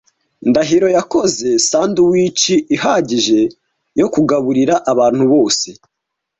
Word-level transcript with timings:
Ndahiro 0.49 0.87
yakoze 0.97 1.47
sandwiches 1.67 2.63
ihagije 2.75 3.39
yo 3.99 4.07
kugaburira 4.13 4.75
abantu 4.91 5.23
bose. 5.33 5.67